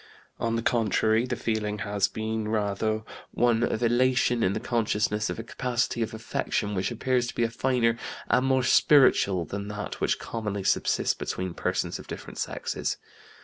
[0.39, 5.37] On the contrary, the feeling has been rather one of elation in the consciousness of
[5.37, 10.17] a capacity of affection which appears to be finer and more spiritual than that which
[10.17, 12.97] commonly subsists between persons of different sexes.